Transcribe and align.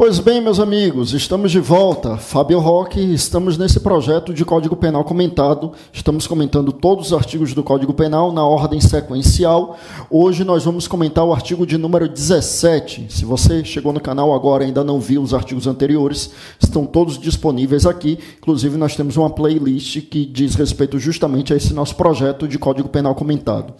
Pois 0.00 0.18
bem, 0.18 0.40
meus 0.40 0.58
amigos, 0.58 1.12
estamos 1.12 1.52
de 1.52 1.60
volta. 1.60 2.16
Fábio 2.16 2.58
Roque, 2.58 2.98
estamos 3.12 3.58
nesse 3.58 3.80
projeto 3.80 4.32
de 4.32 4.46
Código 4.46 4.74
Penal 4.74 5.04
comentado. 5.04 5.72
Estamos 5.92 6.26
comentando 6.26 6.72
todos 6.72 7.08
os 7.08 7.12
artigos 7.12 7.52
do 7.52 7.62
Código 7.62 7.92
Penal 7.92 8.32
na 8.32 8.42
ordem 8.42 8.80
sequencial. 8.80 9.76
Hoje 10.08 10.42
nós 10.42 10.64
vamos 10.64 10.88
comentar 10.88 11.22
o 11.22 11.34
artigo 11.34 11.66
de 11.66 11.76
número 11.76 12.08
17. 12.08 13.08
Se 13.10 13.26
você 13.26 13.62
chegou 13.62 13.92
no 13.92 14.00
canal 14.00 14.32
agora 14.32 14.64
e 14.64 14.68
ainda 14.68 14.82
não 14.82 14.98
viu 14.98 15.20
os 15.20 15.34
artigos 15.34 15.66
anteriores, 15.66 16.30
estão 16.58 16.86
todos 16.86 17.18
disponíveis 17.18 17.84
aqui. 17.84 18.18
Inclusive, 18.38 18.78
nós 18.78 18.96
temos 18.96 19.18
uma 19.18 19.28
playlist 19.28 20.00
que 20.08 20.24
diz 20.24 20.54
respeito 20.54 20.98
justamente 20.98 21.52
a 21.52 21.56
esse 21.58 21.74
nosso 21.74 21.94
projeto 21.94 22.48
de 22.48 22.58
Código 22.58 22.88
Penal 22.88 23.14
comentado. 23.14 23.74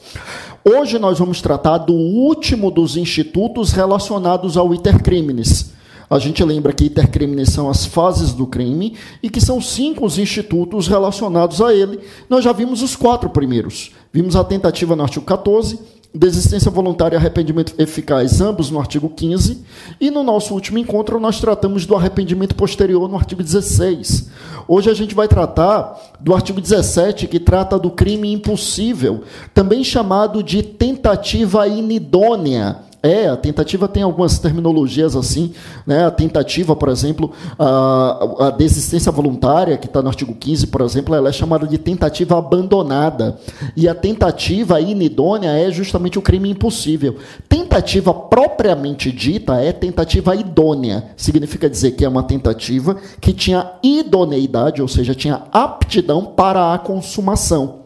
Hoje 0.62 0.98
nós 0.98 1.18
vamos 1.18 1.40
tratar 1.40 1.78
do 1.78 1.94
último 1.94 2.70
dos 2.70 2.98
institutos 2.98 3.72
relacionados 3.72 4.58
ao 4.58 4.74
intercrimes 4.74 5.79
a 6.10 6.18
gente 6.18 6.42
lembra 6.42 6.72
que 6.72 6.86
intercrimes 6.86 7.50
são 7.50 7.70
as 7.70 7.86
fases 7.86 8.32
do 8.32 8.44
crime 8.44 8.96
e 9.22 9.30
que 9.30 9.40
são 9.40 9.60
cinco 9.60 10.04
os 10.04 10.18
institutos 10.18 10.88
relacionados 10.88 11.62
a 11.62 11.72
ele. 11.72 12.00
Nós 12.28 12.42
já 12.42 12.52
vimos 12.52 12.82
os 12.82 12.96
quatro 12.96 13.30
primeiros. 13.30 13.92
Vimos 14.12 14.34
a 14.34 14.42
tentativa 14.42 14.96
no 14.96 15.04
artigo 15.04 15.24
14, 15.24 15.78
desistência 16.12 16.68
voluntária 16.68 17.14
e 17.14 17.18
arrependimento 17.18 17.74
eficaz, 17.78 18.40
ambos 18.40 18.72
no 18.72 18.80
artigo 18.80 19.08
15. 19.08 19.64
E 20.00 20.10
no 20.10 20.24
nosso 20.24 20.52
último 20.52 20.78
encontro, 20.78 21.20
nós 21.20 21.38
tratamos 21.38 21.86
do 21.86 21.94
arrependimento 21.94 22.56
posterior 22.56 23.08
no 23.08 23.16
artigo 23.16 23.40
16. 23.40 24.28
Hoje 24.66 24.90
a 24.90 24.94
gente 24.94 25.14
vai 25.14 25.28
tratar 25.28 26.16
do 26.18 26.34
artigo 26.34 26.60
17, 26.60 27.28
que 27.28 27.38
trata 27.38 27.78
do 27.78 27.88
crime 27.88 28.32
impossível, 28.32 29.22
também 29.54 29.84
chamado 29.84 30.42
de 30.42 30.60
tentativa 30.60 31.68
inidônea 31.68 32.89
é, 33.02 33.28
a 33.28 33.36
tentativa 33.36 33.88
tem 33.88 34.02
algumas 34.02 34.38
terminologias 34.38 35.16
assim, 35.16 35.54
né? 35.86 36.04
A 36.04 36.10
tentativa, 36.10 36.76
por 36.76 36.88
exemplo, 36.90 37.32
a, 37.58 38.46
a 38.46 38.50
desistência 38.50 39.10
voluntária, 39.10 39.78
que 39.78 39.86
está 39.86 40.02
no 40.02 40.08
artigo 40.08 40.34
15, 40.34 40.66
por 40.66 40.82
exemplo, 40.82 41.14
ela 41.14 41.30
é 41.30 41.32
chamada 41.32 41.66
de 41.66 41.78
tentativa 41.78 42.38
abandonada. 42.38 43.38
E 43.74 43.88
a 43.88 43.94
tentativa 43.94 44.80
inidônea 44.80 45.50
é 45.50 45.70
justamente 45.70 46.18
o 46.18 46.22
crime 46.22 46.50
impossível. 46.50 47.16
Tentativa 47.48 48.12
propriamente 48.12 49.10
dita 49.10 49.56
é 49.60 49.72
tentativa 49.72 50.36
idônea. 50.36 51.06
Significa 51.16 51.70
dizer 51.70 51.92
que 51.92 52.04
é 52.04 52.08
uma 52.08 52.22
tentativa 52.22 52.96
que 53.20 53.32
tinha 53.32 53.72
idoneidade, 53.82 54.82
ou 54.82 54.88
seja, 54.88 55.14
tinha 55.14 55.42
aptidão 55.52 56.26
para 56.26 56.74
a 56.74 56.78
consumação. 56.78 57.79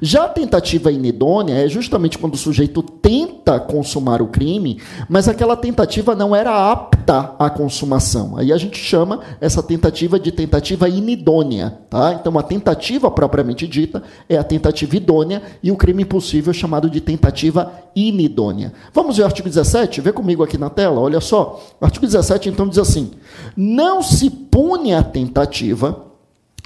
Já 0.00 0.24
a 0.24 0.28
tentativa 0.28 0.90
inidônea 0.90 1.54
é 1.54 1.68
justamente 1.68 2.18
quando 2.18 2.34
o 2.34 2.38
sujeito 2.38 2.82
tenta 2.82 3.58
consumar 3.58 4.20
o 4.20 4.28
crime, 4.28 4.80
mas 5.08 5.28
aquela 5.28 5.56
tentativa 5.56 6.14
não 6.14 6.34
era 6.34 6.70
apta 6.70 7.34
à 7.38 7.48
consumação. 7.48 8.36
Aí 8.36 8.52
a 8.52 8.56
gente 8.56 8.78
chama 8.78 9.20
essa 9.40 9.62
tentativa 9.62 10.18
de 10.18 10.32
tentativa 10.32 10.88
inidônea. 10.88 11.78
Tá? 11.88 12.14
Então, 12.14 12.38
a 12.38 12.42
tentativa 12.42 13.10
propriamente 13.10 13.66
dita 13.66 14.02
é 14.28 14.36
a 14.36 14.44
tentativa 14.44 14.96
idônea 14.96 15.42
e 15.62 15.70
o 15.70 15.76
crime 15.76 16.02
impossível 16.02 16.50
é 16.50 16.54
chamado 16.54 16.90
de 16.90 17.00
tentativa 17.00 17.72
inidônea. 17.94 18.72
Vamos 18.92 19.16
ver 19.16 19.22
o 19.22 19.26
artigo 19.26 19.48
17? 19.48 20.00
Vê 20.00 20.12
comigo 20.12 20.42
aqui 20.42 20.58
na 20.58 20.68
tela, 20.68 21.00
olha 21.00 21.20
só. 21.20 21.60
O 21.80 21.84
artigo 21.84 22.06
17 22.06 22.48
então 22.48 22.68
diz 22.68 22.78
assim: 22.78 23.12
não 23.56 24.02
se 24.02 24.30
pune 24.30 24.94
a 24.94 25.02
tentativa 25.02 26.05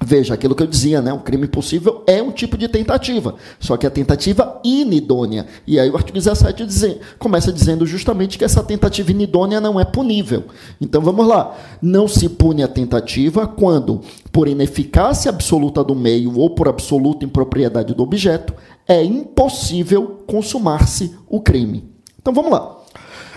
Veja, 0.02 0.32
aquilo 0.32 0.54
que 0.54 0.62
eu 0.62 0.66
dizia, 0.66 1.02
né? 1.02 1.12
O 1.12 1.18
crime 1.18 1.46
possível 1.46 2.02
é 2.06 2.22
um 2.22 2.32
tipo 2.32 2.56
de 2.56 2.68
tentativa, 2.68 3.34
só 3.58 3.76
que 3.76 3.86
a 3.86 3.90
tentativa 3.90 4.58
inidônea. 4.64 5.46
E 5.66 5.78
aí 5.78 5.90
o 5.90 5.96
artigo 5.96 6.16
17 6.16 6.64
diz, 6.64 6.96
começa 7.18 7.52
dizendo 7.52 7.86
justamente 7.86 8.38
que 8.38 8.44
essa 8.44 8.62
tentativa 8.62 9.10
inidônea 9.10 9.60
não 9.60 9.78
é 9.78 9.84
punível. 9.84 10.44
Então 10.80 11.02
vamos 11.02 11.26
lá. 11.26 11.54
Não 11.82 12.08
se 12.08 12.30
pune 12.30 12.62
a 12.62 12.68
tentativa 12.68 13.46
quando, 13.46 14.00
por 14.32 14.48
ineficácia 14.48 15.28
absoluta 15.28 15.84
do 15.84 15.94
meio 15.94 16.38
ou 16.38 16.48
por 16.54 16.66
absoluta 16.66 17.26
impropriedade 17.26 17.92
do 17.92 18.02
objeto, 18.02 18.54
é 18.88 19.04
impossível 19.04 20.22
consumar-se 20.26 21.14
o 21.28 21.42
crime. 21.42 21.84
Então 22.18 22.32
vamos 22.32 22.50
lá. 22.50 22.78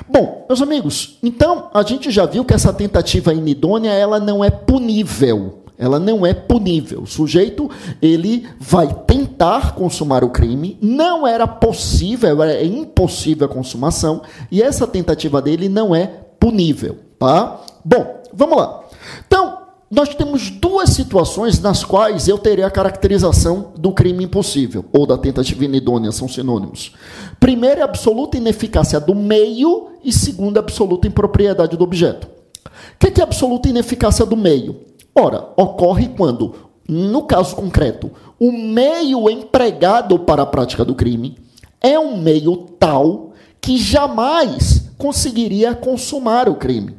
Bom, 0.09 0.45
meus 0.47 0.61
amigos, 0.61 1.19
então 1.21 1.69
a 1.73 1.83
gente 1.83 2.09
já 2.09 2.25
viu 2.25 2.45
que 2.45 2.53
essa 2.53 2.71
tentativa 2.71 3.33
inidônea 3.33 3.91
ela 3.91 4.19
não 4.19 4.43
é 4.43 4.49
punível. 4.49 5.62
Ela 5.77 5.99
não 5.99 6.25
é 6.25 6.33
punível. 6.33 7.01
O 7.01 7.07
sujeito, 7.07 7.69
ele 8.01 8.47
vai 8.59 8.87
tentar 9.07 9.75
consumar 9.75 10.23
o 10.23 10.29
crime, 10.29 10.77
não 10.81 11.25
era 11.25 11.47
possível, 11.47 12.43
é 12.43 12.63
impossível 12.63 13.47
a 13.47 13.49
consumação, 13.49 14.21
e 14.51 14.61
essa 14.61 14.85
tentativa 14.85 15.41
dele 15.41 15.67
não 15.67 15.95
é 15.95 16.07
punível, 16.39 16.97
tá? 17.17 17.61
Bom, 17.83 18.21
vamos 18.33 18.57
lá. 18.57 18.83
Então, 19.25 19.63
nós 19.93 20.15
temos 20.15 20.49
duas 20.49 20.89
situações 20.89 21.59
nas 21.61 21.83
quais 21.83 22.27
eu 22.27 22.39
terei 22.39 22.63
a 22.63 22.71
caracterização 22.71 23.73
do 23.77 23.91
crime 23.91 24.23
impossível 24.23 24.83
ou 24.91 25.05
da 25.05 25.17
tentativa 25.19 25.65
inidônea, 25.65 26.11
são 26.11 26.27
sinônimos. 26.27 26.95
Primeiro 27.39 27.79
é 27.79 27.83
absoluta 27.83 28.35
ineficácia 28.35 28.99
do 28.99 29.13
meio 29.13 29.89
e 30.03 30.11
segundo, 30.11 30.57
absoluta 30.57 31.07
impropriedade 31.07 31.77
do 31.77 31.83
objeto. 31.83 32.27
O 32.65 32.97
que 32.97 33.21
é 33.21 33.23
absoluta 33.23 33.69
ineficácia 33.69 34.25
do 34.25 34.35
meio? 34.35 34.77
Ora, 35.15 35.49
ocorre 35.55 36.09
quando, 36.17 36.55
no 36.87 37.23
caso 37.23 37.55
concreto, 37.55 38.11
o 38.39 38.51
meio 38.51 39.29
empregado 39.29 40.17
para 40.19 40.41
a 40.41 40.45
prática 40.45 40.83
do 40.83 40.95
crime 40.95 41.37
é 41.79 41.99
um 41.99 42.17
meio 42.17 42.55
tal 42.79 43.33
que 43.61 43.77
jamais 43.77 44.89
conseguiria 44.97 45.75
consumar 45.75 46.49
o 46.49 46.55
crime. 46.55 46.95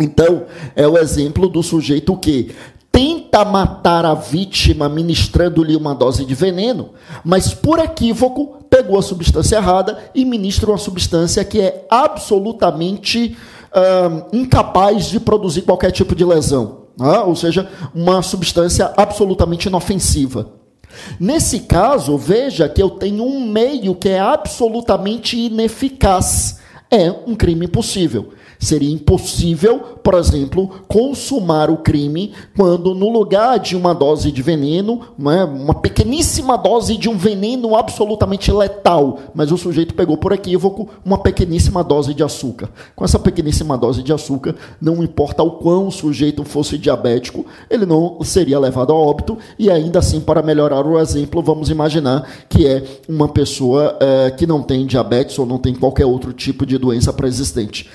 Então, 0.00 0.46
é 0.74 0.86
o 0.86 0.98
exemplo 0.98 1.48
do 1.48 1.62
sujeito 1.62 2.16
que 2.16 2.54
tenta 2.90 3.44
matar 3.44 4.04
a 4.04 4.14
vítima 4.14 4.88
ministrando-lhe 4.88 5.76
uma 5.76 5.94
dose 5.94 6.24
de 6.24 6.34
veneno, 6.34 6.90
mas 7.24 7.54
por 7.54 7.78
equívoco 7.78 8.64
pegou 8.68 8.98
a 8.98 9.02
substância 9.02 9.56
errada 9.56 9.98
e 10.14 10.24
ministra 10.24 10.70
uma 10.70 10.78
substância 10.78 11.44
que 11.44 11.60
é 11.60 11.86
absolutamente 11.88 13.36
uh, 13.72 14.26
incapaz 14.36 15.06
de 15.06 15.20
produzir 15.20 15.62
qualquer 15.62 15.92
tipo 15.92 16.14
de 16.14 16.24
lesão 16.24 16.87
ah, 16.98 17.22
ou 17.22 17.36
seja, 17.36 17.70
uma 17.94 18.22
substância 18.22 18.92
absolutamente 18.96 19.68
inofensiva. 19.68 20.52
Nesse 21.20 21.60
caso, 21.60 22.16
veja 22.16 22.68
que 22.68 22.82
eu 22.82 22.90
tenho 22.90 23.24
um 23.24 23.46
meio 23.46 23.94
que 23.94 24.08
é 24.08 24.18
absolutamente 24.18 25.36
ineficaz. 25.36 26.58
É 26.90 27.10
um 27.26 27.34
crime 27.34 27.68
possível. 27.68 28.32
Seria 28.58 28.92
impossível, 28.92 29.78
por 30.02 30.14
exemplo, 30.14 30.68
consumar 30.88 31.70
o 31.70 31.76
crime 31.78 32.32
quando, 32.56 32.94
no 32.94 33.08
lugar 33.08 33.58
de 33.58 33.76
uma 33.76 33.94
dose 33.94 34.32
de 34.32 34.42
veneno, 34.42 35.00
né, 35.16 35.44
uma 35.44 35.74
pequeníssima 35.74 36.56
dose 36.56 36.96
de 36.96 37.08
um 37.08 37.16
veneno 37.16 37.76
absolutamente 37.76 38.50
letal, 38.50 39.18
mas 39.34 39.52
o 39.52 39.56
sujeito 39.56 39.94
pegou 39.94 40.16
por 40.16 40.32
equívoco 40.32 40.88
uma 41.04 41.18
pequeníssima 41.18 41.84
dose 41.84 42.12
de 42.12 42.24
açúcar. 42.24 42.68
Com 42.96 43.04
essa 43.04 43.18
pequeníssima 43.18 43.78
dose 43.78 44.02
de 44.02 44.12
açúcar, 44.12 44.56
não 44.80 45.02
importa 45.04 45.42
o 45.42 45.52
quão 45.52 45.86
o 45.86 45.92
sujeito 45.92 46.42
fosse 46.42 46.76
diabético, 46.76 47.46
ele 47.70 47.86
não 47.86 48.18
seria 48.24 48.58
levado 48.58 48.92
a 48.92 48.96
óbito, 48.96 49.38
e 49.58 49.70
ainda 49.70 50.00
assim, 50.00 50.20
para 50.20 50.42
melhorar 50.42 50.84
o 50.84 50.98
exemplo, 50.98 51.42
vamos 51.42 51.70
imaginar 51.70 52.28
que 52.48 52.66
é 52.66 52.82
uma 53.08 53.28
pessoa 53.28 53.96
é, 54.00 54.30
que 54.30 54.46
não 54.46 54.62
tem 54.62 54.86
diabetes 54.86 55.38
ou 55.38 55.46
não 55.46 55.58
tem 55.58 55.74
qualquer 55.74 56.06
outro 56.06 56.32
tipo 56.32 56.66
de 56.66 56.76
doença 56.76 57.12
pré-existente. 57.12 57.88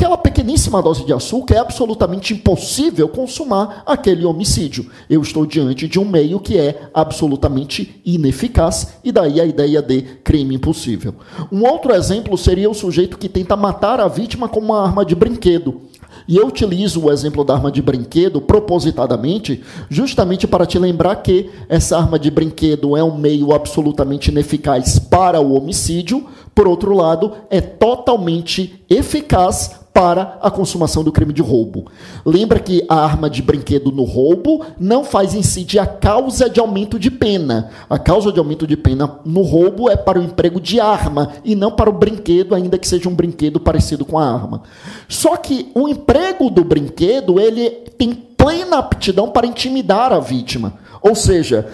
Aquela 0.00 0.16
pequeníssima 0.16 0.80
dose 0.80 1.04
de 1.04 1.12
açúcar, 1.12 1.56
é 1.56 1.58
absolutamente 1.58 2.32
impossível 2.32 3.06
consumar 3.06 3.82
aquele 3.84 4.24
homicídio. 4.24 4.86
Eu 5.10 5.20
estou 5.20 5.44
diante 5.44 5.86
de 5.86 5.98
um 5.98 6.06
meio 6.06 6.40
que 6.40 6.58
é 6.58 6.88
absolutamente 6.94 8.00
ineficaz, 8.02 8.94
e 9.04 9.12
daí 9.12 9.38
a 9.38 9.44
ideia 9.44 9.82
de 9.82 10.00
crime 10.24 10.54
impossível. 10.54 11.16
Um 11.52 11.68
outro 11.68 11.92
exemplo 11.92 12.38
seria 12.38 12.70
o 12.70 12.74
sujeito 12.74 13.18
que 13.18 13.28
tenta 13.28 13.54
matar 13.56 14.00
a 14.00 14.08
vítima 14.08 14.48
com 14.48 14.60
uma 14.60 14.82
arma 14.82 15.04
de 15.04 15.14
brinquedo. 15.14 15.82
E 16.26 16.38
eu 16.38 16.46
utilizo 16.46 17.04
o 17.04 17.12
exemplo 17.12 17.44
da 17.44 17.52
arma 17.52 17.70
de 17.70 17.82
brinquedo 17.82 18.40
propositadamente, 18.40 19.62
justamente 19.90 20.46
para 20.46 20.64
te 20.64 20.78
lembrar 20.78 21.16
que 21.16 21.50
essa 21.68 21.98
arma 21.98 22.18
de 22.18 22.30
brinquedo 22.30 22.96
é 22.96 23.04
um 23.04 23.18
meio 23.18 23.52
absolutamente 23.52 24.30
ineficaz 24.30 24.98
para 24.98 25.42
o 25.42 25.52
homicídio, 25.52 26.26
por 26.54 26.66
outro 26.66 26.94
lado, 26.94 27.32
é 27.48 27.60
totalmente 27.60 28.82
eficaz 28.88 29.79
para 29.92 30.38
a 30.40 30.50
consumação 30.50 31.02
do 31.02 31.12
crime 31.12 31.32
de 31.32 31.42
roubo. 31.42 31.86
Lembra 32.24 32.60
que 32.60 32.84
a 32.88 32.94
arma 32.94 33.28
de 33.28 33.42
brinquedo 33.42 33.90
no 33.90 34.04
roubo 34.04 34.64
não 34.78 35.04
faz 35.04 35.34
incidir 35.34 35.80
a 35.80 35.86
causa 35.86 36.48
de 36.48 36.60
aumento 36.60 36.98
de 36.98 37.10
pena. 37.10 37.70
A 37.88 37.98
causa 37.98 38.32
de 38.32 38.38
aumento 38.38 38.66
de 38.66 38.76
pena 38.76 39.18
no 39.24 39.42
roubo 39.42 39.90
é 39.90 39.96
para 39.96 40.18
o 40.18 40.22
emprego 40.22 40.60
de 40.60 40.80
arma 40.80 41.32
e 41.44 41.54
não 41.54 41.72
para 41.72 41.90
o 41.90 41.92
brinquedo, 41.92 42.54
ainda 42.54 42.78
que 42.78 42.86
seja 42.86 43.08
um 43.08 43.14
brinquedo 43.14 43.58
parecido 43.58 44.04
com 44.04 44.18
a 44.18 44.24
arma. 44.24 44.62
Só 45.08 45.36
que 45.36 45.70
o 45.74 45.88
emprego 45.88 46.50
do 46.50 46.62
brinquedo, 46.62 47.40
ele 47.40 47.70
tem 47.98 48.14
plena 48.14 48.78
aptidão 48.78 49.28
para 49.28 49.46
intimidar 49.46 50.12
a 50.12 50.18
vítima. 50.18 50.74
Ou 51.02 51.14
seja, 51.14 51.66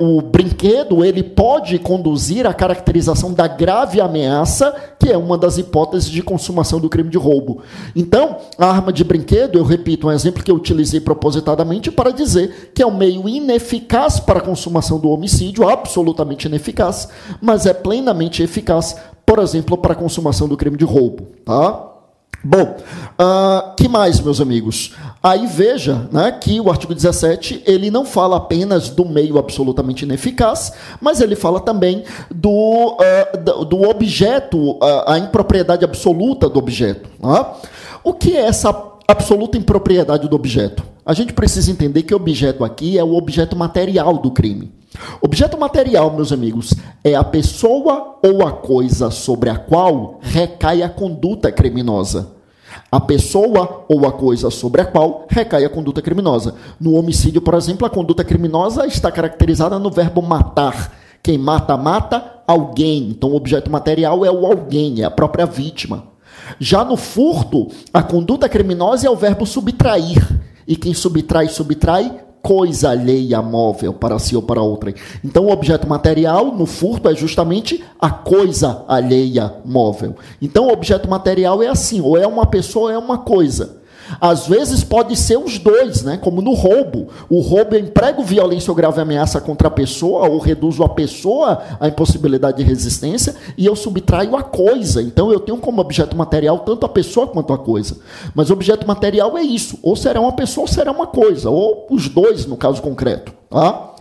o, 0.00 0.20
brinquedo 0.20 1.04
ele 1.04 1.22
pode 1.22 1.78
conduzir 1.78 2.46
à 2.46 2.52
caracterização 2.52 3.32
da 3.32 3.46
grave 3.46 4.00
ameaça, 4.00 4.74
que 4.98 5.10
é 5.10 5.16
uma 5.16 5.38
das 5.38 5.56
hipóteses 5.56 6.08
de 6.08 6.22
consumação 6.22 6.80
do 6.80 6.88
crime 6.88 7.08
de 7.08 7.18
roubo. 7.18 7.62
Então, 7.94 8.38
a 8.58 8.66
arma 8.66 8.92
de 8.92 9.04
brinquedo, 9.04 9.56
eu 9.56 9.64
repito, 9.64 10.08
um 10.08 10.12
exemplo 10.12 10.42
que 10.42 10.50
eu 10.50 10.56
utilizei 10.56 11.00
propositadamente 11.00 11.90
para 11.90 12.10
dizer 12.10 12.72
que 12.74 12.82
é 12.82 12.86
um 12.86 12.96
meio 12.96 13.28
ineficaz 13.28 14.18
para 14.18 14.40
a 14.40 14.42
consumação 14.42 14.98
do 14.98 15.10
homicídio, 15.10 15.68
absolutamente 15.68 16.46
ineficaz, 16.46 17.08
mas 17.40 17.66
é 17.66 17.74
plenamente 17.74 18.42
eficaz, 18.42 18.96
por 19.24 19.38
exemplo, 19.38 19.78
para 19.78 19.92
a 19.92 19.96
consumação 19.96 20.48
do 20.48 20.56
crime 20.56 20.76
de 20.76 20.84
roubo, 20.84 21.28
tá? 21.44 21.95
Bom, 22.44 22.76
uh, 23.18 23.74
que 23.76 23.88
mais, 23.88 24.20
meus 24.20 24.40
amigos? 24.40 24.94
Aí 25.22 25.46
veja 25.46 26.08
né, 26.12 26.30
que 26.30 26.60
o 26.60 26.70
artigo 26.70 26.94
17 26.94 27.62
ele 27.66 27.90
não 27.90 28.04
fala 28.04 28.36
apenas 28.36 28.88
do 28.88 29.04
meio 29.04 29.38
absolutamente 29.38 30.04
ineficaz, 30.04 30.72
mas 31.00 31.20
ele 31.20 31.34
fala 31.34 31.60
também 31.60 32.04
do, 32.30 32.96
uh, 32.96 33.64
do 33.64 33.88
objeto, 33.88 34.72
uh, 34.72 34.78
a 35.06 35.18
impropriedade 35.18 35.84
absoluta 35.84 36.48
do 36.48 36.58
objeto. 36.58 37.08
Né? 37.20 37.46
O 38.04 38.12
que 38.12 38.36
é 38.36 38.46
essa 38.46 38.70
absoluta 39.08 39.58
impropriedade 39.58 40.28
do 40.28 40.36
objeto? 40.36 40.84
A 41.04 41.14
gente 41.14 41.32
precisa 41.32 41.70
entender 41.70 42.02
que 42.02 42.14
o 42.14 42.16
objeto 42.16 42.64
aqui 42.64 42.98
é 42.98 43.02
o 43.02 43.14
objeto 43.14 43.56
material 43.56 44.18
do 44.18 44.30
crime. 44.30 44.72
Objeto 45.20 45.58
material, 45.58 46.12
meus 46.14 46.32
amigos, 46.32 46.74
é 47.02 47.14
a 47.14 47.24
pessoa 47.24 48.18
ou 48.22 48.46
a 48.46 48.52
coisa 48.52 49.10
sobre 49.10 49.50
a 49.50 49.56
qual 49.56 50.18
recai 50.22 50.82
a 50.82 50.88
conduta 50.88 51.50
criminosa. 51.50 52.34
A 52.90 53.00
pessoa 53.00 53.84
ou 53.88 54.06
a 54.06 54.12
coisa 54.12 54.50
sobre 54.50 54.80
a 54.80 54.84
qual 54.84 55.26
recai 55.28 55.64
a 55.64 55.70
conduta 55.70 56.02
criminosa. 56.02 56.54
No 56.78 56.94
homicídio, 56.94 57.40
por 57.40 57.54
exemplo, 57.54 57.86
a 57.86 57.90
conduta 57.90 58.24
criminosa 58.24 58.86
está 58.86 59.10
caracterizada 59.10 59.78
no 59.78 59.90
verbo 59.90 60.22
matar. 60.22 60.92
Quem 61.22 61.38
mata, 61.38 61.76
mata 61.76 62.42
alguém. 62.46 63.08
Então, 63.10 63.30
o 63.30 63.36
objeto 63.36 63.70
material 63.70 64.24
é 64.24 64.30
o 64.30 64.46
alguém, 64.46 65.02
é 65.02 65.04
a 65.04 65.10
própria 65.10 65.46
vítima. 65.46 66.08
Já 66.60 66.84
no 66.84 66.96
furto, 66.96 67.68
a 67.92 68.02
conduta 68.02 68.48
criminosa 68.48 69.06
é 69.06 69.10
o 69.10 69.16
verbo 69.16 69.46
subtrair. 69.46 70.24
E 70.66 70.76
quem 70.76 70.94
subtrai, 70.94 71.48
subtrai 71.48 72.25
coisa 72.46 72.90
alheia 72.90 73.42
móvel 73.42 73.92
para 73.92 74.20
si 74.20 74.36
ou 74.36 74.42
para 74.42 74.62
outra. 74.62 74.94
Então, 75.24 75.46
o 75.46 75.50
objeto 75.50 75.88
material 75.88 76.54
no 76.54 76.64
furto 76.64 77.08
é 77.08 77.14
justamente 77.16 77.82
a 78.00 78.08
coisa 78.08 78.84
alheia 78.86 79.52
móvel. 79.64 80.14
Então, 80.40 80.68
o 80.68 80.72
objeto 80.72 81.10
material 81.10 81.60
é 81.60 81.66
assim: 81.66 82.00
ou 82.00 82.16
é 82.16 82.24
uma 82.24 82.46
pessoa 82.46 82.84
ou 82.84 82.90
é 82.92 82.98
uma 82.98 83.18
coisa. 83.18 83.78
Às 84.20 84.46
vezes 84.46 84.84
pode 84.84 85.16
ser 85.16 85.36
os 85.38 85.58
dois, 85.58 86.02
né? 86.02 86.16
como 86.16 86.40
no 86.40 86.54
roubo. 86.54 87.08
O 87.28 87.40
roubo 87.40 87.74
eu 87.74 87.80
emprego 87.80 88.22
violência 88.22 88.70
ou 88.70 88.76
grave 88.76 89.00
ameaça 89.00 89.40
contra 89.40 89.68
a 89.68 89.70
pessoa, 89.70 90.28
ou 90.28 90.38
reduzo 90.38 90.82
a 90.82 90.88
pessoa 90.88 91.62
à 91.80 91.88
impossibilidade 91.88 92.58
de 92.58 92.62
resistência, 92.62 93.34
e 93.56 93.66
eu 93.66 93.76
subtraio 93.76 94.36
a 94.36 94.42
coisa. 94.42 95.02
Então 95.02 95.32
eu 95.32 95.40
tenho 95.40 95.58
como 95.58 95.80
objeto 95.80 96.16
material 96.16 96.60
tanto 96.60 96.86
a 96.86 96.88
pessoa 96.88 97.26
quanto 97.26 97.52
a 97.52 97.58
coisa. 97.58 97.96
Mas 98.34 98.50
objeto 98.50 98.86
material 98.86 99.36
é 99.36 99.42
isso: 99.42 99.78
ou 99.82 99.96
será 99.96 100.20
uma 100.20 100.32
pessoa 100.32 100.62
ou 100.62 100.68
será 100.68 100.92
uma 100.92 101.06
coisa, 101.06 101.50
ou 101.50 101.86
os 101.90 102.08
dois 102.08 102.46
no 102.46 102.56
caso 102.56 102.80
concreto. 102.82 103.32
Tá? 103.50 103.94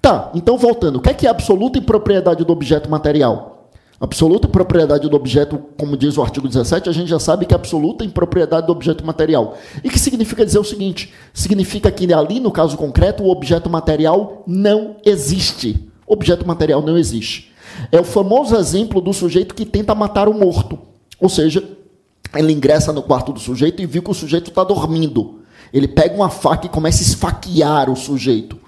Tá, 0.00 0.30
então 0.34 0.56
voltando, 0.56 0.96
o 0.96 1.00
que 1.00 1.10
é, 1.10 1.14
que 1.14 1.26
é 1.26 1.30
absoluta 1.30 1.78
impropriedade 1.78 2.44
do 2.44 2.52
objeto 2.52 2.90
material? 2.90 3.59
Absoluta 4.00 4.48
propriedade 4.48 5.10
do 5.10 5.14
objeto, 5.14 5.58
como 5.76 5.94
diz 5.94 6.16
o 6.16 6.22
artigo 6.22 6.48
17, 6.48 6.88
a 6.88 6.92
gente 6.92 7.08
já 7.08 7.18
sabe 7.18 7.44
que 7.44 7.52
é 7.52 7.56
absoluta 7.56 8.02
impropriedade 8.02 8.66
do 8.66 8.72
objeto 8.72 9.04
material. 9.04 9.58
E 9.84 9.90
que 9.90 9.98
significa 9.98 10.42
dizer 10.42 10.58
o 10.58 10.64
seguinte: 10.64 11.12
significa 11.34 11.90
que 11.90 12.10
ali, 12.10 12.40
no 12.40 12.50
caso 12.50 12.78
concreto, 12.78 13.22
o 13.22 13.30
objeto 13.30 13.68
material 13.68 14.42
não 14.46 14.96
existe. 15.04 15.86
Objeto 16.06 16.48
material 16.48 16.80
não 16.80 16.96
existe. 16.96 17.52
É 17.92 18.00
o 18.00 18.04
famoso 18.04 18.56
exemplo 18.56 19.02
do 19.02 19.12
sujeito 19.12 19.54
que 19.54 19.66
tenta 19.66 19.94
matar 19.94 20.30
o 20.30 20.34
morto. 20.34 20.78
Ou 21.20 21.28
seja, 21.28 21.62
ele 22.34 22.54
ingressa 22.54 22.94
no 22.94 23.02
quarto 23.02 23.34
do 23.34 23.38
sujeito 23.38 23.82
e 23.82 23.86
viu 23.86 24.02
que 24.02 24.10
o 24.10 24.14
sujeito 24.14 24.48
está 24.48 24.64
dormindo. 24.64 25.40
Ele 25.74 25.86
pega 25.86 26.14
uma 26.14 26.30
faca 26.30 26.64
e 26.64 26.70
começa 26.70 27.02
a 27.02 27.06
esfaquear 27.06 27.90
o 27.90 27.96
sujeito. 27.96 28.58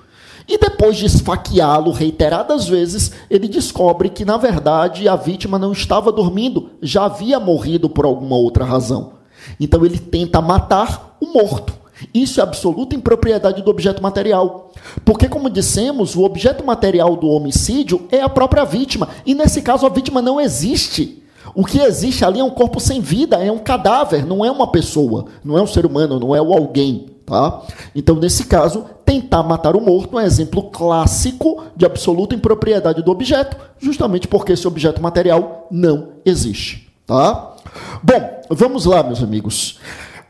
E 0.48 0.58
depois 0.58 0.96
de 0.96 1.06
esfaqueá-lo 1.06 1.92
reiteradas 1.92 2.66
vezes, 2.66 3.12
ele 3.30 3.48
descobre 3.48 4.08
que, 4.10 4.24
na 4.24 4.36
verdade, 4.36 5.08
a 5.08 5.16
vítima 5.16 5.58
não 5.58 5.72
estava 5.72 6.10
dormindo, 6.10 6.70
já 6.82 7.04
havia 7.04 7.38
morrido 7.38 7.88
por 7.88 8.04
alguma 8.04 8.36
outra 8.36 8.64
razão. 8.64 9.12
Então 9.58 9.84
ele 9.84 9.98
tenta 9.98 10.40
matar 10.40 11.16
o 11.20 11.32
morto. 11.32 11.82
Isso 12.12 12.40
é 12.40 12.42
absoluta 12.42 12.96
impropriedade 12.96 13.62
do 13.62 13.70
objeto 13.70 14.02
material. 14.02 14.72
Porque, 15.04 15.28
como 15.28 15.48
dissemos, 15.48 16.16
o 16.16 16.24
objeto 16.24 16.64
material 16.64 17.14
do 17.16 17.28
homicídio 17.28 18.06
é 18.10 18.20
a 18.20 18.28
própria 18.28 18.64
vítima. 18.64 19.08
E 19.24 19.34
nesse 19.34 19.62
caso, 19.62 19.86
a 19.86 19.88
vítima 19.88 20.20
não 20.20 20.40
existe. 20.40 21.22
O 21.54 21.64
que 21.64 21.78
existe 21.78 22.24
ali 22.24 22.40
é 22.40 22.44
um 22.44 22.50
corpo 22.50 22.80
sem 22.80 23.00
vida, 23.00 23.36
é 23.36 23.52
um 23.52 23.58
cadáver, 23.58 24.24
não 24.24 24.44
é 24.44 24.50
uma 24.50 24.70
pessoa, 24.70 25.26
não 25.44 25.58
é 25.58 25.62
um 25.62 25.66
ser 25.66 25.84
humano, 25.84 26.18
não 26.18 26.34
é 26.34 26.40
o 26.40 26.52
alguém. 26.52 27.06
Tá? 27.26 27.62
Então, 27.94 28.16
nesse 28.16 28.44
caso, 28.44 28.84
tentar 29.12 29.42
matar 29.42 29.76
o 29.76 29.80
morto 29.80 30.18
é 30.18 30.22
um 30.22 30.26
exemplo 30.26 30.70
clássico 30.70 31.64
de 31.76 31.84
absoluta 31.84 32.34
impropriedade 32.34 33.02
do 33.02 33.10
objeto, 33.10 33.56
justamente 33.78 34.26
porque 34.26 34.52
esse 34.52 34.66
objeto 34.66 35.02
material 35.02 35.66
não 35.70 36.14
existe. 36.24 36.90
Tá? 37.06 37.54
Bom, 38.02 38.40
vamos 38.48 38.86
lá, 38.86 39.02
meus 39.02 39.22
amigos. 39.22 39.78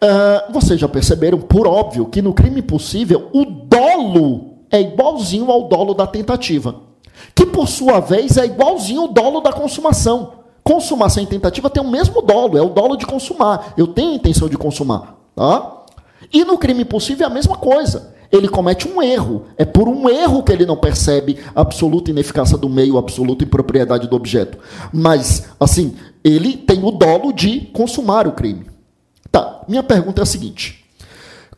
Uh, 0.03 0.53
vocês 0.53 0.81
já 0.81 0.89
perceberam, 0.89 1.39
por 1.39 1.67
óbvio, 1.67 2.07
que 2.07 2.21
no 2.21 2.33
crime 2.33 2.61
possível 2.61 3.29
o 3.33 3.45
dolo 3.45 4.55
é 4.71 4.81
igualzinho 4.81 5.51
ao 5.51 5.69
dolo 5.69 5.95
da 5.95 6.07
tentativa, 6.07 6.75
que 7.35 7.47
por 7.47 7.69
sua 7.69 8.01
vez 8.01 8.37
é 8.37 8.47
igualzinho 8.47 9.03
ao 9.03 9.09
dolo 9.09 9.41
da 9.41 9.53
consumação. 9.53 10.43
Consumação 10.65 11.23
e 11.23 11.27
tentativa 11.27 11.71
tem 11.71 11.83
o 11.83 11.89
mesmo 11.89 12.23
dolo, 12.23 12.59
é 12.59 12.63
o 12.63 12.69
dolo 12.69 12.97
de 12.97 13.07
consumar. 13.07 13.75
Eu 13.77 13.89
tenho 13.89 14.13
a 14.13 14.15
intenção 14.15 14.49
de 14.49 14.57
consumar. 14.57 15.17
Tá? 15.37 15.83
E 16.33 16.45
no 16.45 16.57
crime 16.57 16.85
possível 16.85 17.27
é 17.27 17.31
a 17.31 17.33
mesma 17.33 17.57
coisa. 17.57 18.13
Ele 18.33 18.49
comete 18.49 18.89
um 18.89 19.03
erro. 19.03 19.45
É 19.59 19.65
por 19.65 19.87
um 19.87 20.09
erro 20.09 20.43
que 20.43 20.51
ele 20.51 20.65
não 20.65 20.77
percebe 20.77 21.39
a 21.55 21.61
absoluta 21.61 22.11
ineficácia 22.11 22.57
do 22.57 22.69
meio, 22.69 22.97
a 22.97 23.01
absoluta 23.01 23.45
impropriedade 23.45 24.09
do 24.09 24.17
objeto. 24.17 24.59
Mas, 24.91 25.49
assim, 25.61 25.95
ele 26.25 26.57
tem 26.57 26.83
o 26.83 26.91
dolo 26.91 27.31
de 27.31 27.61
consumar 27.75 28.27
o 28.27 28.33
crime. 28.33 28.67
Tá, 29.31 29.63
minha 29.69 29.83
pergunta 29.83 30.23
é 30.23 30.25
a 30.25 30.27
seguinte. 30.27 30.83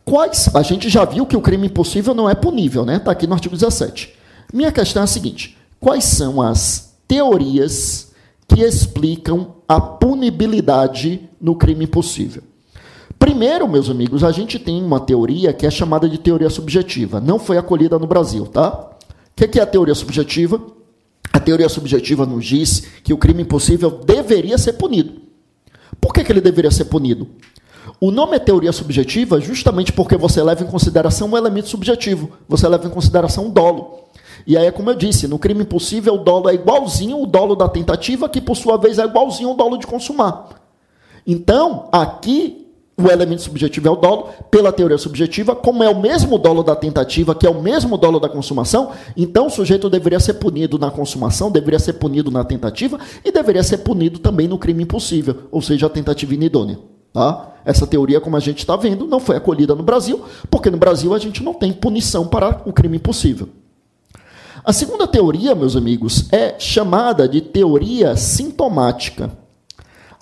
Quais. 0.05 0.51
A 0.55 0.63
gente 0.63 0.89
já 0.89 1.05
viu 1.05 1.25
que 1.25 1.37
o 1.37 1.41
crime 1.41 1.69
impossível 1.69 2.15
não 2.15 2.29
é 2.29 2.35
punível, 2.35 2.85
né? 2.85 2.97
Está 2.97 3.13
aqui 3.13 3.27
no 3.27 3.35
artigo 3.35 3.55
17. 3.55 4.13
Minha 4.53 4.71
questão 4.71 5.03
é 5.03 5.05
a 5.05 5.09
seguinte: 5.09 5.57
quais 5.81 6.05
são 6.05 6.43
as 6.43 6.95
teorias 7.09 8.13
que 8.47 8.63
explicam 8.63 9.55
a 9.67 9.81
punibilidade 9.81 11.29
no 11.41 11.57
crime 11.57 11.85
impossível? 11.85 12.43
Primeiro, 13.25 13.67
meus 13.67 13.89
amigos, 13.89 14.23
a 14.23 14.31
gente 14.31 14.59
tem 14.59 14.83
uma 14.83 15.01
teoria 15.01 15.51
que 15.55 15.65
é 15.65 15.71
chamada 15.71 16.07
de 16.07 16.19
teoria 16.19 16.51
subjetiva. 16.51 17.23
Não 17.23 17.39
foi 17.39 17.57
acolhida 17.57 17.99
no 17.99 18.07
Brasil, 18.07 18.47
tá? 18.47 18.71
O 18.71 19.49
que 19.49 19.59
é 19.59 19.63
a 19.63 19.67
teoria 19.67 19.95
subjetiva? 19.95 20.61
A 21.33 21.41
teoria 21.41 21.71
subjetiva 21.71 22.27
nos 22.27 22.45
diz 22.45 22.81
que 23.03 23.15
o 23.15 23.17
crime 23.17 23.41
impossível 23.41 23.91
deveria 23.91 24.59
ser 24.59 24.75
punido. 24.75 25.23
Por 25.99 26.13
que, 26.13 26.23
que 26.23 26.31
ele 26.31 26.43
deveria 26.43 26.71
ser 26.71 26.85
punido? 26.85 27.27
O 27.99 28.11
nome 28.11 28.37
é 28.37 28.39
teoria 28.39 28.73
subjetiva 28.73 29.41
justamente 29.41 29.91
porque 29.91 30.19
você 30.19 30.43
leva 30.43 30.63
em 30.63 30.67
consideração 30.67 31.29
um 31.31 31.37
elemento 31.37 31.71
subjetivo. 31.71 32.29
Você 32.47 32.69
leva 32.69 32.87
em 32.87 32.91
consideração 32.91 33.47
o 33.47 33.51
dolo. 33.51 34.01
E 34.47 34.55
aí, 34.55 34.71
como 34.71 34.91
eu 34.91 34.95
disse, 34.95 35.27
no 35.27 35.39
crime 35.39 35.63
impossível, 35.63 36.17
o 36.17 36.19
dolo 36.19 36.51
é 36.51 36.55
igualzinho 36.55 37.23
o 37.23 37.27
dolo 37.27 37.57
da 37.57 37.71
tentativa, 37.71 38.29
que 38.29 38.43
por 38.43 38.55
sua 38.55 38.77
vez 38.77 38.99
é 38.99 39.05
igualzinho 39.07 39.53
o 39.53 39.55
dolo 39.55 39.79
de 39.79 39.87
consumar. 39.87 40.61
Então, 41.27 41.89
aqui 41.91 42.64
o 42.97 43.09
elemento 43.09 43.43
subjetivo 43.43 43.89
é 43.89 43.91
o 43.91 43.97
dolo, 43.97 44.29
pela 44.51 44.73
teoria 44.73 44.97
subjetiva, 44.97 45.55
como 45.57 45.83
é 45.83 45.89
o 45.89 46.01
mesmo 46.01 46.39
dolo 46.39 46.63
da 46.63 46.77
tentativa, 46.77 47.35
que 47.35 47.47
é 47.47 47.51
o 47.51 47.61
mesmo 47.61 47.97
dolo 47.97 48.21
da 48.21 48.29
consumação, 48.29 48.93
então 49.17 49.47
o 49.47 49.51
sujeito 49.51 49.91
deveria 49.91 50.21
ser 50.21 50.35
punido 50.35 50.79
na 50.79 50.91
consumação, 50.91 51.51
deveria 51.51 51.79
ser 51.79 51.95
punido 51.95 52.31
na 52.31 52.45
tentativa 52.45 52.99
e 53.25 53.33
deveria 53.33 53.63
ser 53.63 53.79
punido 53.79 54.21
também 54.21 54.47
no 54.47 54.59
crime 54.59 54.85
impossível, 54.85 55.49
ou 55.51 55.61
seja, 55.61 55.87
a 55.87 55.91
tentativa 55.91 56.35
inidônea. 56.35 56.79
Tá? 57.13 57.55
Essa 57.65 57.87
teoria, 57.87 58.21
como 58.21 58.37
a 58.37 58.41
gente 58.41 58.59
está 58.59 58.77
vendo, 58.77 59.07
não 59.07 59.19
foi 59.19 59.37
acolhida 59.37 59.75
no 59.75 59.83
Brasil, 59.83 60.23
porque 60.51 60.71
no 60.71 60.77
Brasil 60.77 61.15
a 61.15 61.19
gente 61.19 61.43
não 61.43 61.55
tem 61.55 61.73
punição 61.73 62.27
para 62.27 62.63
o 62.65 62.73
crime 62.73 62.97
impossível. 62.97 63.49
A 64.65 64.73
segunda 64.73 65.07
teoria, 65.07 65.55
meus 65.55 65.77
amigos, 65.77 66.33
é 66.33 66.59
chamada 66.59 67.29
de 67.29 67.41
teoria 67.41 68.17
sintomática. 68.17 69.31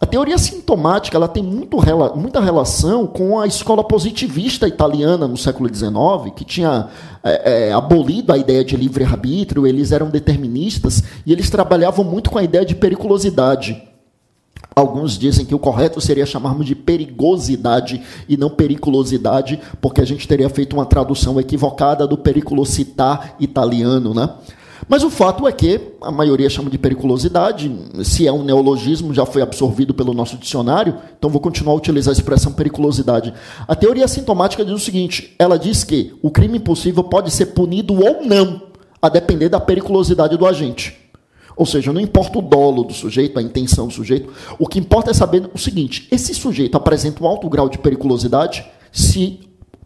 A 0.03 0.07
teoria 0.07 0.37
sintomática 0.37 1.17
ela 1.17 1.29
tem 1.29 1.45
muito, 1.45 1.77
muita 2.17 2.41
relação 2.41 3.07
com 3.07 3.39
a 3.39 3.47
escola 3.47 3.85
positivista 3.85 4.67
italiana 4.67 5.29
no 5.29 5.37
século 5.37 5.73
XIX, 5.73 6.35
que 6.35 6.45
tinha 6.45 6.89
é, 7.23 7.69
é, 7.69 7.73
abolido 7.73 8.33
a 8.33 8.37
ideia 8.37 8.65
de 8.65 8.77
livre-arbítrio, 8.77 9.65
eles 9.65 9.93
eram 9.93 10.11
deterministas 10.11 11.05
e 11.25 11.33
eles 11.33 11.49
trabalhavam 11.49 12.05
muito 12.05 12.33
com 12.33 12.39
a 12.39 12.43
ideia 12.43 12.65
de 12.65 12.75
periculosidade. 12.75 13.81
Alguns 14.75 15.17
dizem 15.17 15.47
que 15.47 15.55
o 15.55 15.59
correto 15.59 16.01
seria 16.01 16.27
chamarmos 16.27 16.67
de 16.67 16.75
perigosidade 16.75 18.03
e 18.29 18.37
não 18.37 18.51
periculosidade, 18.51 19.61
porque 19.81 20.01
a 20.01 20.05
gente 20.05 20.27
teria 20.27 20.51
feito 20.51 20.73
uma 20.73 20.85
tradução 20.85 21.39
equivocada 21.39 22.09
do 22.09 22.19
periculositar 22.19 23.37
italiano, 23.39 24.13
né? 24.13 24.31
Mas 24.89 25.03
o 25.05 25.11
fato 25.11 25.47
é 25.47 25.53
que 25.53 25.81
a 26.01 26.11
maioria 26.11 26.51
chama 26.51 26.69
de 26.69 26.77
periculosidade, 26.77 27.71
se 28.03 28.27
é 28.27 28.33
um 28.33 28.43
neologismo, 28.43 29.15
já 29.15 29.25
foi 29.25 29.41
absorvido 29.41 29.95
pelo 29.95 30.13
nosso 30.13 30.37
dicionário, 30.37 30.97
então 31.17 31.31
vou 31.31 31.41
continuar 31.41 31.75
a 31.75 31.77
utilizar 31.77 32.13
a 32.13 32.17
expressão 32.17 32.53
periculosidade. 32.53 33.33
A 33.67 33.75
teoria 33.75 34.09
sintomática 34.09 34.65
diz 34.65 34.75
o 34.75 34.79
seguinte: 34.79 35.35
ela 35.39 35.59
diz 35.59 35.85
que 35.85 36.15
o 36.23 36.31
crime 36.31 36.59
impossível 36.59 37.05
pode 37.05 37.31
ser 37.31 37.47
punido 37.47 37.95
ou 37.95 38.25
não, 38.27 38.63
a 39.01 39.09
depender 39.09 39.49
da 39.49 39.61
periculosidade 39.61 40.37
do 40.37 40.47
agente. 40.47 40.99
Ou 41.57 41.67
seja, 41.67 41.93
não 41.93 42.01
importa 42.01 42.39
o 42.39 42.43
dolo 42.43 42.83
do 42.83 42.95
sujeito, 42.95 43.39
a 43.39 43.43
intenção 43.43 43.87
do 43.87 43.93
sujeito, 43.93 44.33
o 44.59 44.67
que 44.67 44.79
importa 44.79 45.11
é 45.11 45.15
saber 45.15 45.49
o 45.55 45.59
seguinte: 45.59 46.09
esse 46.11 46.35
sujeito 46.35 46.77
apresenta 46.77 47.23
um 47.23 47.27
alto 47.27 47.49
grau 47.49 47.69
de 47.69 47.79
periculosidade 47.79 48.65
se 48.91 49.41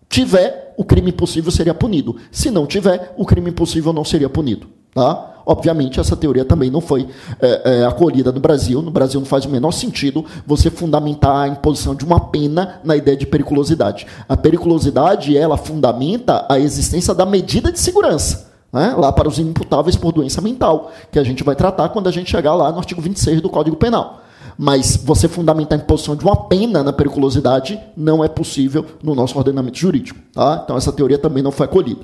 tiver, 0.09 0.75
o 0.77 0.85
crime 0.85 1.11
impossível 1.11 1.51
seria 1.51 1.75
punido. 1.75 2.17
Se 2.31 2.51
não 2.51 2.67
tiver, 2.67 3.15
o 3.17 3.25
crime 3.25 3.51
impossível 3.51 3.93
não 3.93 4.05
seria 4.05 4.29
punido. 4.29 4.76
Tá? 4.97 5.35
Obviamente, 5.45 6.01
essa 6.01 6.17
teoria 6.17 6.43
também 6.43 6.71
não 6.71 6.81
foi 6.81 7.07
é, 7.39 7.81
é, 7.81 7.85
acolhida 7.85 8.33
no 8.33 8.41
Brasil. 8.41 8.81
No 8.81 8.91
Brasil 8.91 9.21
não 9.21 9.27
faz 9.27 9.45
o 9.45 9.51
menor 9.51 9.73
sentido 9.73 10.25
você 10.47 10.71
fundamentar 10.71 11.37
a 11.37 11.49
imposição 11.49 11.95
de 11.95 12.03
uma 12.03 12.19
pena 12.19 12.81
na 12.83 12.97
ideia 12.97 13.15
de 13.15 13.27
periculosidade. 13.27 14.07
A 14.27 14.39
periculosidade, 14.39 15.37
ela 15.37 15.59
fundamenta 15.59 16.47
a 16.49 16.59
existência 16.59 17.13
da 17.13 17.27
medida 17.27 17.71
de 17.71 17.79
segurança. 17.79 18.51
Né? 18.73 18.95
Lá 18.97 19.13
para 19.13 19.29
os 19.29 19.39
imputáveis 19.39 19.97
por 19.97 20.13
doença 20.13 20.41
mental, 20.41 20.91
que 21.13 21.19
a 21.19 21.25
gente 21.25 21.45
vai 21.45 21.55
tratar 21.55 21.91
quando 21.91 22.09
a 22.09 22.13
gente 22.13 22.31
chegar 22.31 22.55
lá 22.55 22.73
no 22.73 22.79
artigo 22.79 23.03
26 23.03 23.43
do 23.43 23.51
Código 23.51 23.77
Penal. 23.77 24.23
Mas 24.57 24.97
você 24.97 25.29
fundamentar 25.29 25.79
a 25.79 25.83
imposição 25.83 26.17
de 26.17 26.25
uma 26.25 26.35
pena 26.35 26.83
na 26.83 26.93
periculosidade 26.93 27.79
não 27.95 28.25
é 28.25 28.29
possível 28.29 28.87
no 29.03 29.15
nosso 29.15 29.37
ordenamento 29.37 29.77
jurídico. 29.77 30.19
Tá? 30.33 30.63
Então, 30.65 30.75
essa 30.75 30.91
teoria 30.91 31.19
também 31.19 31.43
não 31.43 31.53
foi 31.53 31.67
acolhida. 31.67 32.01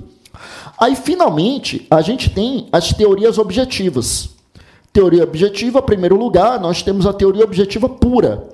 Aí, 0.79 0.97
finalmente, 0.97 1.87
a 1.91 2.01
gente 2.01 2.31
tem 2.31 2.69
as 2.73 2.93
teorias 2.93 3.39
objetivas. 3.39 4.31
Teoria 4.93 5.25
objetiva, 5.25 5.79
em 5.79 5.83
primeiro 5.83 6.17
lugar, 6.17 6.61
nós 6.61 6.83
temos 6.83 7.07
a 7.07 7.13
teoria 7.13 7.45
objetiva 7.45 7.89
pura. 7.89 8.53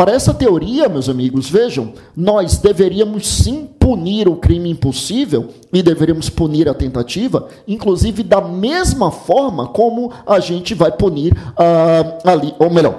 Para 0.00 0.12
essa 0.12 0.32
teoria, 0.32 0.88
meus 0.88 1.10
amigos, 1.10 1.50
vejam, 1.50 1.92
nós 2.16 2.56
deveríamos 2.56 3.26
sim 3.26 3.68
punir 3.78 4.28
o 4.28 4.36
crime 4.36 4.70
impossível 4.70 5.48
e 5.70 5.82
deveríamos 5.82 6.30
punir 6.30 6.68
a 6.70 6.74
tentativa, 6.74 7.48
inclusive 7.68 8.22
da 8.22 8.40
mesma 8.40 9.10
forma 9.10 9.68
como 9.68 10.10
a 10.26 10.40
gente 10.40 10.74
vai 10.74 10.90
punir 10.90 11.34
uh, 11.34 12.28
ali, 12.28 12.54
ou 12.58 12.70
melhor, 12.70 12.98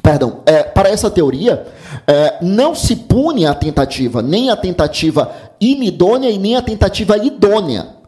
perdão, 0.00 0.42
é, 0.46 0.61
para 0.74 0.88
essa 0.88 1.10
teoria, 1.10 1.66
é, 2.06 2.38
não 2.42 2.74
se 2.74 2.96
pune 2.96 3.46
a 3.46 3.54
tentativa, 3.54 4.22
nem 4.22 4.50
a 4.50 4.56
tentativa 4.56 5.30
inidônea 5.60 6.30
e 6.30 6.38
nem 6.38 6.56
a 6.56 6.62
tentativa 6.62 7.16
idônea. 7.16 8.02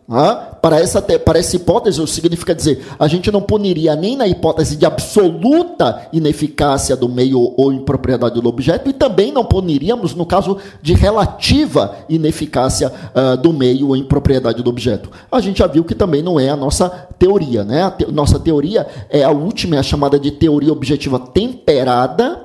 Para, 0.61 0.81
essa, 0.81 1.01
para 1.01 1.39
essa 1.39 1.57
hipótese, 1.57 2.07
significa 2.07 2.55
dizer, 2.55 2.85
a 2.99 3.09
gente 3.09 3.31
não 3.31 3.41
puniria 3.41 3.97
nem 3.97 4.17
na 4.17 4.29
hipótese 4.29 4.77
de 4.77 4.85
absoluta 4.85 6.09
ineficácia 6.13 6.95
do 6.95 7.09
meio 7.09 7.55
ou 7.57 7.73
impropriedade 7.73 8.39
do 8.39 8.47
objeto, 8.47 8.91
e 8.91 8.93
também 8.93 9.33
não 9.33 9.45
puniríamos 9.45 10.15
no 10.15 10.27
caso 10.27 10.59
de 10.83 10.93
relativa 10.93 11.97
ineficácia 12.07 12.93
uh, 13.15 13.37
do 13.39 13.51
meio 13.51 13.89
ou 13.89 13.97
impropriedade 13.97 14.63
do 14.63 14.69
objeto. 14.69 15.11
A 15.33 15.41
gente 15.41 15.61
já 15.61 15.67
viu 15.67 15.85
que 15.85 15.95
também 15.95 16.23
não 16.23 16.39
é 16.39 16.51
a 16.51 16.57
nossa 16.57 16.91
teoria. 17.19 17.65
Né? 17.65 17.83
A 17.83 17.91
te, 17.91 18.07
nossa 18.13 18.39
teoria 18.39 18.87
é 19.09 19.25
a 19.25 19.31
última, 19.31 19.77
é 19.77 19.79
a 19.79 19.83
chamada 19.83 20.19
de 20.19 20.31
teoria 20.31 20.73
objetiva 20.73 21.19
temperada, 21.19 22.43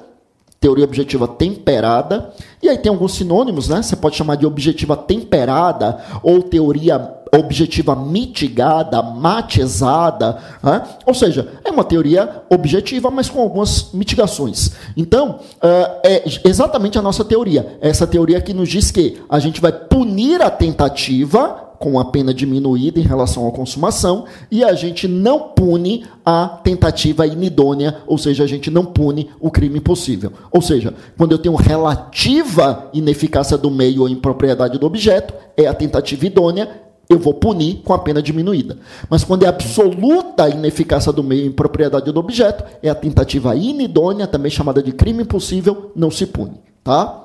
teoria 0.60 0.84
objetiva 0.84 1.28
temperada. 1.28 2.34
E 2.62 2.68
aí 2.68 2.78
tem 2.78 2.92
alguns 2.92 3.14
sinônimos, 3.14 3.70
né? 3.70 3.82
Você 3.82 3.96
pode 3.96 4.16
chamar 4.16 4.36
de 4.36 4.46
objetiva 4.46 4.98
temperada 4.98 6.04
ou 6.22 6.42
teoria 6.42 7.20
objetiva 7.32 7.96
mitigada, 7.96 9.02
matizada, 9.04 10.40
né? 10.64 10.82
ou 11.06 11.14
seja, 11.14 11.60
é 11.64 11.70
uma 11.70 11.84
teoria 11.84 12.42
objetiva, 12.50 13.12
mas 13.12 13.30
com 13.30 13.40
algumas 13.40 13.92
mitigações. 13.94 14.72
Então, 14.98 15.40
uh, 15.58 16.00
é 16.04 16.24
exatamente 16.44 16.98
a 16.98 17.04
nossa 17.04 17.24
teoria. 17.24 17.78
Essa 17.82 18.08
teoria 18.08 18.42
que 18.42 18.52
nos 18.52 18.68
diz 18.68 18.90
que 18.90 19.22
a 19.30 19.38
gente 19.38 19.62
vai 19.62 19.72
punir 19.72 20.42
a 20.42 20.50
tentativa 20.50 21.69
com 21.80 21.98
a 21.98 22.06
pena 22.06 22.34
diminuída 22.34 23.00
em 23.00 23.04
relação 23.04 23.48
à 23.48 23.52
consumação 23.52 24.26
e 24.52 24.64
a 24.64 24.74
gente 24.74 25.08
não 25.08 25.40
pune 25.40 26.06
a 26.26 26.60
tentativa 26.64 27.26
inidônea, 27.26 28.00
ou 28.06 28.18
seja, 28.18 28.44
a 28.44 28.48
gente 28.48 28.70
não 28.70 28.86
pune 28.86 29.30
o 29.40 29.50
crime 29.50 29.80
possível. 29.80 30.32
Ou 30.52 30.62
seja, 30.62 30.94
quando 31.18 31.32
eu 31.32 31.40
tenho 31.40 31.56
relativa 31.56 32.90
ineficácia 32.94 33.58
do 33.58 33.72
meio 33.72 34.02
ou 34.02 34.10
impropriedade 34.10 34.78
do 34.78 34.86
objeto, 34.86 35.34
é 35.56 35.68
a 35.68 35.74
tentativa 35.74 36.26
idônea, 36.26 36.70
eu 37.10 37.18
vou 37.18 37.34
punir 37.34 37.82
com 37.84 37.92
a 37.92 37.98
pena 37.98 38.22
diminuída. 38.22 38.78
Mas 39.10 39.24
quando 39.24 39.44
é 39.44 39.48
absoluta 39.48 40.48
ineficácia 40.48 41.12
do 41.12 41.24
meio 41.24 41.46
e 41.46 41.48
impropriedade 41.48 42.12
do 42.12 42.20
objeto, 42.20 42.64
é 42.84 42.90
a 42.90 42.96
tentativa 42.96 43.56
inidônea, 43.56 44.28
também 44.28 44.52
chamada 44.52 44.84
de 44.84 44.92
crime 44.92 45.24
impossível, 45.24 45.92
não 45.96 46.12
se 46.12 46.28
pune. 46.28 46.60
Tá? 46.84 47.24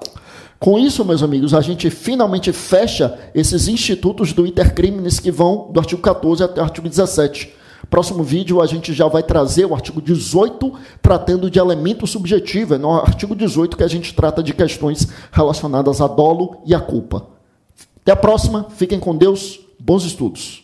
Com 0.65 0.79
isso, 0.79 1.05
meus 1.05 1.23
amigos, 1.23 1.53
a 1.53 1.61
gente 1.61 1.91
finalmente 1.91 2.51
fecha 2.51 3.19
esses 3.35 3.69
institutos 3.69 4.33
do 4.33 4.47
intercrimes 4.47 5.21
que 5.21 5.31
vão 5.31 5.71
do 5.71 5.79
artigo 5.79 6.01
14 6.01 6.43
até 6.43 6.59
o 6.59 6.65
artigo 6.65 6.89
17. 6.89 7.53
Próximo 7.91 8.23
vídeo 8.23 8.63
a 8.63 8.67
gente 8.67 8.95
já 8.95 9.07
vai 9.07 9.23
trazer 9.23 9.67
o 9.67 9.75
artigo 9.75 10.01
18 10.01 10.73
tratando 11.03 11.51
de 11.51 11.59
elemento 11.59 12.07
subjetivo. 12.07 12.77
É 12.77 12.79
no 12.79 12.95
artigo 12.95 13.37
18 13.37 13.77
que 13.77 13.83
a 13.83 13.89
gente 13.89 14.15
trata 14.15 14.43
de 14.43 14.55
questões 14.55 15.07
relacionadas 15.31 16.01
a 16.01 16.07
dolo 16.07 16.63
e 16.65 16.75
a 16.75 16.81
culpa. 16.81 17.27
Até 18.01 18.13
a 18.13 18.17
próxima, 18.17 18.67
fiquem 18.71 18.99
com 18.99 19.15
Deus, 19.15 19.61
bons 19.79 20.07
estudos. 20.07 20.64